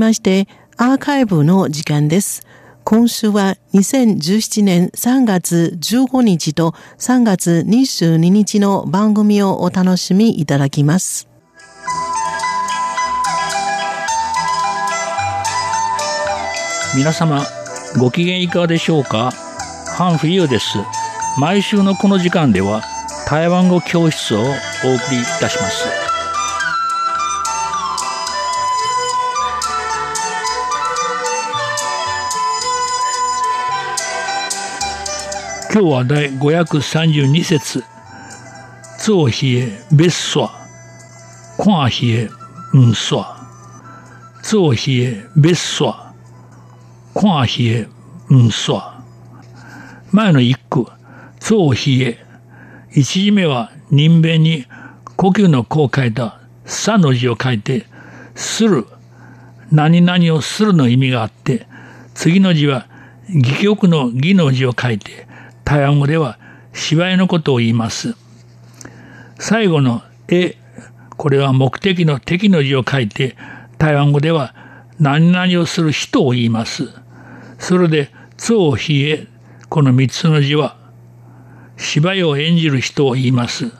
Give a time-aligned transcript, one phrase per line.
[0.00, 0.46] まして
[0.76, 2.46] アーカイブの時間です。
[2.84, 11.26] 今週は2017年3月15日と3月22日の番組をお楽しみいただきます。
[16.96, 17.42] 皆様
[17.98, 19.32] ご機嫌いかがでしょうか？
[19.96, 20.78] ハンフユーです。
[21.40, 22.82] 毎週のこの時間では
[23.26, 24.54] 台湾語教室をお送
[25.10, 26.07] りいたします。
[35.70, 37.84] 今日は第532節
[38.98, 40.50] 造比へ別所
[41.58, 42.28] 看比へ
[42.72, 43.24] うん所
[44.42, 45.94] 造比へ別所
[47.14, 47.88] 看比へ
[48.30, 48.82] うん所
[50.10, 50.86] 前の一句
[51.40, 52.18] 造比へ
[52.90, 54.66] 一字目は人弁に
[55.16, 57.86] 呼吸のこう書いたさの字を書いて
[58.34, 58.86] する。
[59.70, 61.66] 何々をするの意味があって
[62.14, 62.86] 次の字は
[63.28, 65.27] 戯曲の義の字を書いて
[65.68, 66.38] 台湾語では
[66.72, 68.14] 芝居のことを言います。
[69.38, 70.56] 最後の絵、
[71.18, 73.36] これは目的の敵の字を書いて、
[73.76, 74.54] 台湾語では
[74.98, 76.84] 何々をする人を言います。
[77.58, 79.26] それで、造比へ、
[79.68, 80.78] この三つの字は、
[81.76, 83.70] 芝居を演じる人を言います。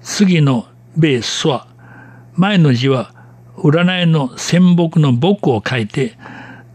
[0.00, 0.64] 次の
[0.96, 1.66] ベースは、
[2.32, 3.12] 前の字は、
[3.58, 6.16] 占いの仙木の木を書いて、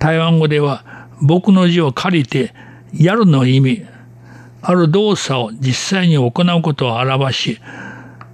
[0.00, 0.84] 台湾語では
[1.20, 2.52] 木の字を借りて、
[2.92, 3.86] やるの意味、
[4.68, 7.60] ある動作を実際に行うことを表し、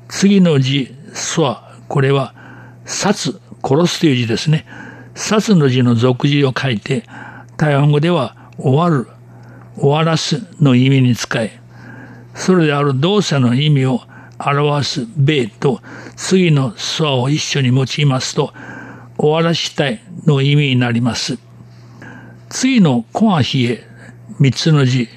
[0.09, 2.35] 次の字、すは、これは、
[2.87, 4.65] 殺、殺すという字ですね。
[5.15, 7.05] 殺の字の俗字を書いて、
[7.59, 9.09] 台湾語では、終わる、
[9.77, 11.61] 終わらすの意味に使え、
[12.35, 14.01] それである動作の意味を
[14.39, 15.83] 表す米と、
[16.17, 18.55] 次のすを一緒に用いますと、
[19.19, 21.39] 終わらしたいの意味になります。
[22.49, 23.87] 次のコアヒエ、
[24.39, 25.11] 三つの字、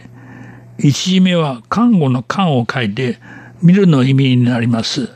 [0.77, 3.17] 一字目は看護の看を書いて
[3.61, 5.09] 見るの意味になります。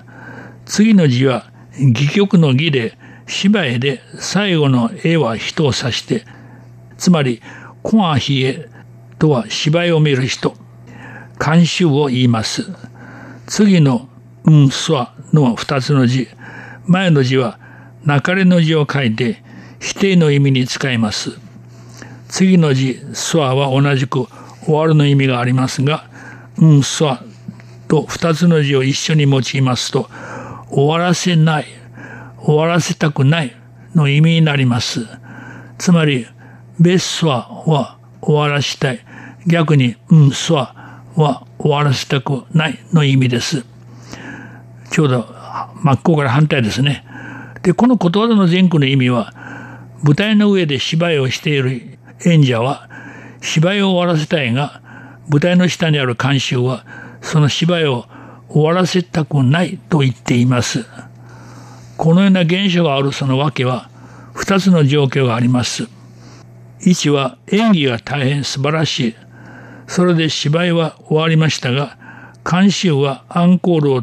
[0.66, 2.98] 次の字は戯曲の義で
[3.28, 6.26] 芝居で最後の絵は人を指して、
[6.98, 7.42] つまり、
[7.84, 8.68] コアヒエ
[9.20, 10.56] とは芝居を見る人、
[11.44, 12.66] 監修を言います。
[13.48, 14.10] 次の
[14.46, 16.28] うんすわの二つの字、
[16.86, 17.60] 前の字は
[18.04, 19.44] なかれの字を書いて
[19.80, 21.38] 否定の意味に使います。
[22.28, 24.28] 次の字、すわは同じく
[24.70, 26.10] 終わるの意味がありますが、
[26.58, 27.24] うんさ
[27.88, 30.10] と二つの字を一緒に用いますと、
[30.70, 31.66] 終わらせない、
[32.38, 33.56] 終わらせたくない
[33.96, 35.08] の意味になります。
[35.80, 36.28] つまり、
[36.80, 39.00] ベッソは終わらしたい。
[39.48, 40.76] 逆に、うんそは
[41.58, 43.66] 終わらせたくないの意味です。
[44.92, 45.26] ちょうど
[45.82, 47.06] 真っ向から反対ですね。
[47.64, 49.34] で、このことわざの前句の意味は、
[50.04, 52.89] 舞台の上で芝居をしている演者は、
[53.42, 54.82] 芝居を終わらせたいが、
[55.30, 56.86] 舞台の下にある監修は、
[57.22, 58.06] その芝居を
[58.50, 60.86] 終わらせたくないと言っています。
[61.98, 63.90] このような現象があるその訳は、
[64.34, 65.88] 二つの状況があります。
[66.82, 69.16] 一は演技が大変素晴らしい。
[69.88, 71.98] それで芝居は終わりましたが、
[72.50, 74.02] 監修はアンコールを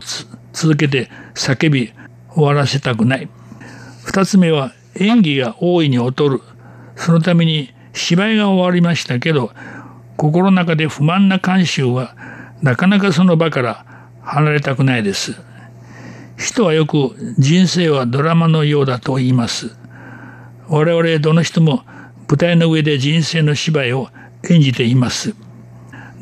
[0.53, 1.93] 続けて叫び
[2.35, 3.29] 終わらせたくない。
[4.05, 6.41] 二つ目は演技が大いに劣る。
[6.97, 9.51] そのために芝居が終わりましたけど、
[10.17, 12.15] 心の中で不満な慣習は、
[12.63, 13.87] なかなかその場から
[14.23, 15.35] 離れたくないです。
[16.37, 19.75] 人はよく人生はドラマのようだと言います。
[20.69, 21.85] 我々どの人も
[22.29, 24.09] 舞台の上で人生の芝居を
[24.51, 25.35] 演じています。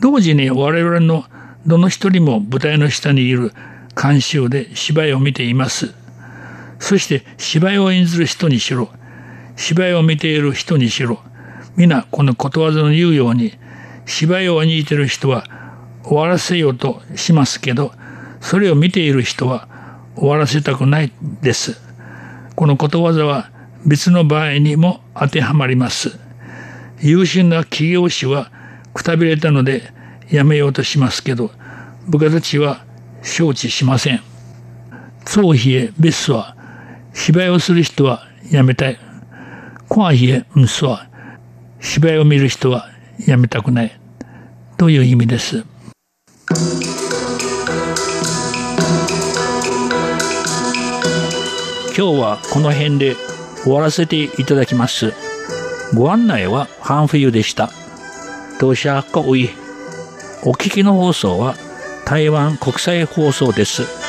[0.01, 1.25] 同時に我々の
[1.67, 3.53] どの一人も舞台の下にいる
[4.01, 5.93] 監修で芝居を見ています。
[6.79, 8.91] そして芝居を演ずる人にしろ、
[9.57, 11.21] 芝居を見ている人にしろ、
[11.77, 13.53] 皆このことわざの言うように
[14.07, 15.45] 芝居を演じている人は
[16.05, 17.93] 終わらせようとしますけど
[18.41, 19.69] それを見ている人は
[20.17, 21.81] 終わらせたくないです。
[22.55, 23.51] このことわざは
[23.85, 26.19] 別の場合にも当てはまります。
[27.01, 28.51] 優秀な企業士は
[28.93, 29.93] くたびれたので
[30.31, 31.51] 辞めようとしますけど
[32.07, 32.85] 部下たちは
[33.23, 34.21] 承知しません。
[35.27, 36.55] 総比へ別スは
[37.15, 38.99] 芝居をする人は辞めたい。
[39.89, 41.09] コアヒエンスは
[41.85, 42.89] 芝居を見る人は
[43.27, 44.01] やめたくない
[44.79, 45.65] という意味です。
[51.97, 53.15] 今日はこの辺で
[53.63, 55.13] 終わらせていただきます。
[55.95, 57.71] ご案内はハンフユでした。
[58.59, 59.51] 当社各位
[60.43, 61.55] お聞きの放送は
[62.07, 64.04] 台湾国際放送です。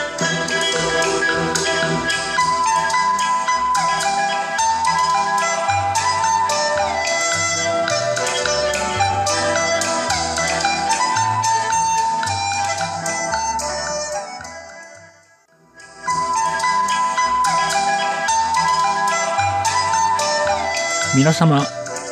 [21.26, 21.64] 皆様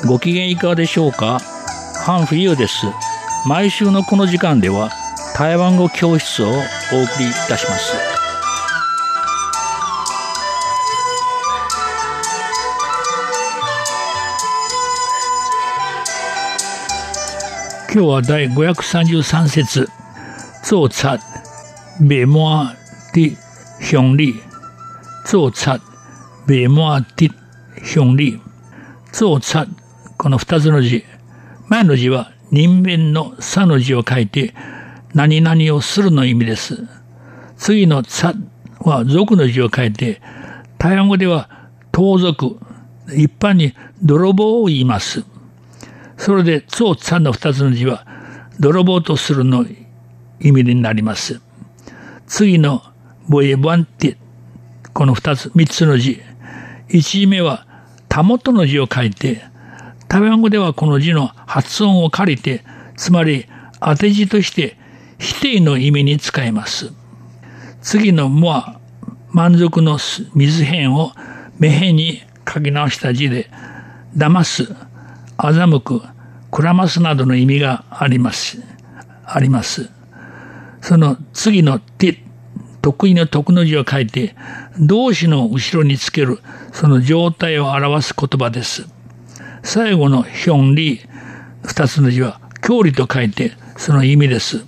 [0.08, 1.38] ご機嫌いかがでしょうか？
[2.04, 2.88] ハンフユーです。
[3.48, 4.90] 毎週のこの時間では
[5.38, 6.58] 台湾語教室をお送
[7.20, 7.94] りいたします。
[17.94, 19.88] 今日は第533節
[20.64, 21.20] 做贼
[22.00, 22.76] 未满
[23.14, 23.38] 的
[23.80, 24.42] 兄弟
[25.24, 25.80] 做贼
[26.48, 27.32] 未満的
[27.84, 28.42] 兄弟
[29.14, 29.70] 做賊
[30.18, 31.06] この二つの字
[31.70, 34.54] 前の字は人間の差の字を書いて
[35.14, 36.86] 何々をするの意味です。
[37.56, 38.34] 次の差
[38.80, 40.22] は族の字を書いて
[40.78, 42.60] 台湾語では盗賊
[43.10, 45.24] 一般に泥棒を言います。
[46.18, 48.06] それで、つさの二つの字は、
[48.60, 49.66] 泥棒とするの
[50.40, 51.42] 意味になります。
[52.28, 52.82] 次の、
[53.28, 54.18] ボエバンテ、
[54.94, 56.22] この二つ、三つの字。
[56.90, 57.68] 一字目は、
[58.14, 59.42] たもとの字を書いて、
[60.08, 62.64] 台湾語ではこの字の発音を借りて、
[62.96, 63.48] つまり
[63.80, 64.78] 当て字として
[65.18, 66.92] 否定の意味に使います。
[67.82, 68.80] 次のもは
[69.32, 69.98] 満足の
[70.36, 71.12] 水辺を
[71.58, 73.50] 目辺に書き直した字で、
[74.16, 74.76] 騙す、
[75.36, 76.04] 欺く、
[76.52, 78.62] くらますなどの意味があります。
[79.26, 79.90] あります。
[80.82, 82.23] その次の手、
[82.84, 84.36] 得意の徳の字を書いて、
[84.78, 86.40] 動詞の後ろにつける、
[86.74, 88.86] その状態を表す言葉です。
[89.64, 91.00] 最後のヒョンリ、
[91.64, 94.66] 二つの字は、教理と書いて、その意味です。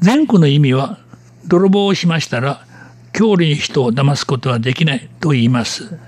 [0.00, 1.00] 前句の意味は、
[1.48, 2.64] 泥棒をしましたら、
[3.12, 5.98] 教理に人を騙すことはできないと言います。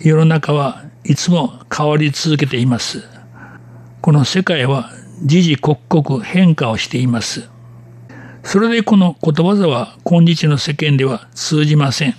[0.00, 3.04] 世の中はいつも変わり続けています。
[4.00, 4.90] この世界は
[5.24, 7.48] 時々刻々変化をしています。
[8.50, 12.14] それでこのことわざは今日の世間では通じません。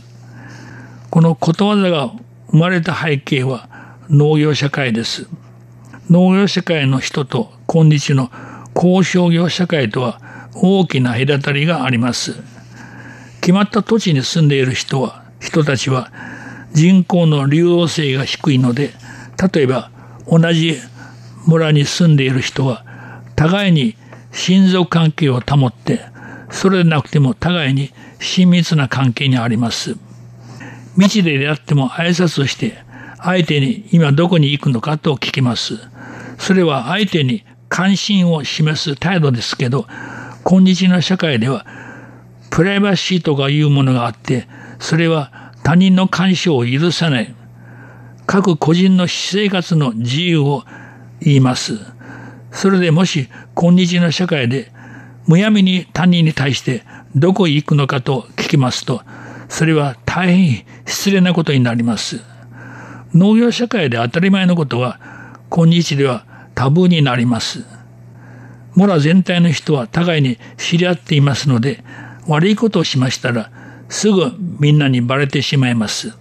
[1.09, 2.13] このことわざが
[2.51, 3.67] 生まれた背景は
[4.11, 5.27] 農業社会です。
[6.07, 8.29] 農業社会の人と今日の
[8.75, 10.21] 交渉業社会とは
[10.53, 12.35] 大きな隔たりがあります。
[13.41, 16.11] 決まった土地に住んでいる人は、人たちは
[16.73, 18.91] 人口の流動性が低いので、
[19.51, 19.89] 例えば
[20.27, 20.77] 同じ
[21.47, 22.85] 村に住んでいる人は
[23.35, 23.95] 互いに
[24.31, 26.08] 親族関係を保って、
[26.51, 29.95] それでなくても互いに親密な関係にあります。
[30.97, 32.83] 道で出会っても挨拶をして、
[33.21, 35.75] 相手に今どこに行くのかと聞きます。
[36.37, 39.85] それは相手に関心を示す態度ですけど、
[40.43, 41.65] 今日の社会では、
[42.49, 44.47] プライバシーとかいうものがあって、
[44.79, 47.35] それは他人の干渉を許さない。
[48.25, 50.63] 各個人の私生活の自由を
[51.19, 51.79] 言います。
[52.51, 54.71] それでもし今日の社会で
[55.27, 56.83] むやみに他人に対して
[57.15, 59.01] どこへ行くのかと聞きますと、
[59.47, 62.21] それは大変失礼なことになります。
[63.13, 64.99] 農業社会で当たり前のことは、
[65.49, 67.65] 今日ではタブーになります。
[68.75, 71.83] 村全体の人は互いに知り合っていますので、
[72.27, 73.49] 悪いことをしましたら、
[73.89, 76.13] すぐみんなにバレてしまいます。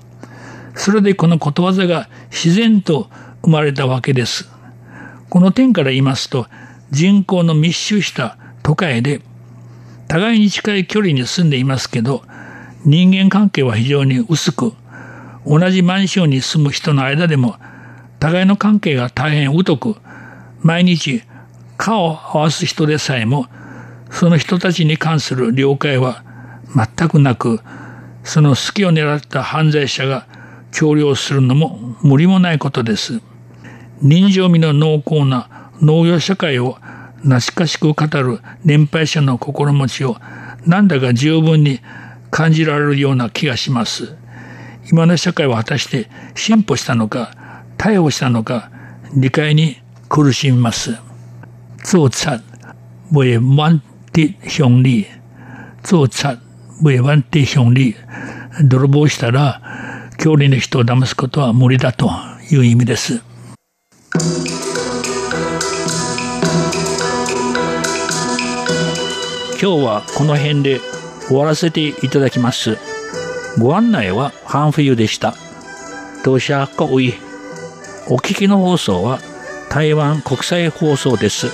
[0.74, 3.10] それでこのことわざが自然と
[3.42, 4.48] 生まれたわけです。
[5.28, 6.46] この点から言いますと、
[6.90, 8.37] 人口の密集した
[8.68, 9.22] 都会で、
[10.08, 12.22] 互いに近い距離に住んでいますけど、
[12.84, 14.74] 人間関係は非常に薄く、
[15.46, 17.56] 同じマンションに住む人の間でも、
[18.20, 19.96] 互いの関係が大変疎く、
[20.60, 21.22] 毎日
[21.78, 23.46] 顔を合わす人でさえも、
[24.10, 26.22] その人たちに関する了解は
[26.76, 27.60] 全くなく、
[28.22, 30.26] その隙を狙った犯罪者が
[30.72, 33.22] 協力するのも無理もないことです。
[34.02, 36.76] 人情味の濃厚な農業社会を
[37.22, 40.16] 懐かしく語る年配者の心持ちを
[40.66, 41.80] なんだか十分に
[42.30, 44.16] 感じられるような気がします。
[44.90, 47.32] 今の社会は果たして進歩したのか、
[47.76, 48.70] 逮捕したのか、
[49.14, 50.96] 理解に苦しみます。
[51.84, 52.40] 做贼
[53.10, 53.80] 未完
[54.12, 55.06] 的兄弟。
[55.82, 56.38] 做賊
[56.82, 57.96] 未完的兄弟。
[58.62, 59.62] 泥棒したら、
[60.18, 62.10] 距離の人を騙すことは無理だと
[62.50, 63.22] いう意味です。
[69.60, 70.80] 今日はこの辺で
[71.26, 72.78] 終わらせていただきます。
[73.58, 75.34] ご案内はハンフユでした。
[76.22, 77.14] 当社各位、
[78.08, 79.18] お聞きの放送は
[79.68, 81.48] 台湾国際放送です。